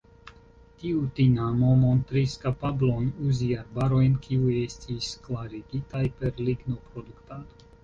[0.83, 7.65] Tiu tinamo montris kapablon uzi arbarojn kiuj estis klarigitaj per lignoproduktado.